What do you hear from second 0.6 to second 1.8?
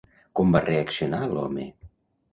reaccionar l'home?